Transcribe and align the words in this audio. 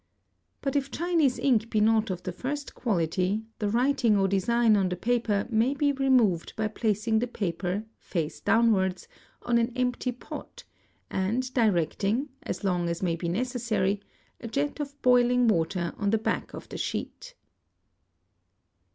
But 0.61 0.75
if 0.75 0.89
Chinese 0.89 1.37
ink 1.37 1.69
be 1.69 1.79
not 1.79 2.09
of 2.09 2.23
the 2.23 2.31
first 2.31 2.73
quality 2.73 3.45
the 3.59 3.69
writing 3.69 4.17
or 4.17 4.27
design 4.27 4.75
on 4.75 4.89
the 4.89 4.95
paper 4.95 5.45
may 5.51 5.75
be 5.75 5.91
removed 5.91 6.53
by 6.55 6.69
placing 6.69 7.19
the 7.19 7.27
paper, 7.27 7.83
face 7.99 8.39
downwards, 8.39 9.07
on 9.43 9.59
an 9.59 9.71
empty 9.77 10.11
pot, 10.11 10.63
and 11.11 11.53
directing, 11.53 12.29
as 12.41 12.63
long 12.63 12.89
as 12.89 13.03
may 13.03 13.15
be 13.15 13.29
necessary, 13.29 14.01
a 14.39 14.47
jet 14.47 14.79
of 14.79 14.99
boiling 15.03 15.47
water 15.47 15.93
on 15.99 16.09
the 16.09 16.17
back 16.17 16.55
of 16.55 16.67
the 16.69 16.79
sheet. 16.79 17.35